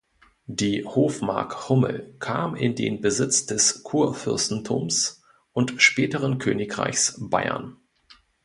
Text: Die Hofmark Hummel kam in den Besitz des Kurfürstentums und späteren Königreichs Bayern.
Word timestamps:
Die 0.47 0.83
Hofmark 0.83 1.69
Hummel 1.69 2.15
kam 2.17 2.55
in 2.55 2.73
den 2.73 3.01
Besitz 3.01 3.45
des 3.45 3.83
Kurfürstentums 3.83 5.21
und 5.51 5.79
späteren 5.79 6.39
Königreichs 6.39 7.17
Bayern. 7.29 7.77